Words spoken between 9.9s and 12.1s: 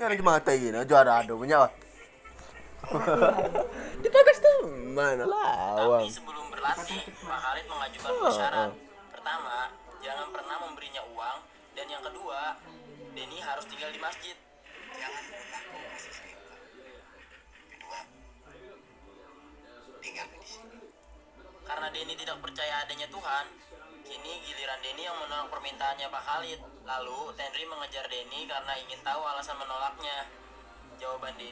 jangan pernah memberinya uang. Dan yang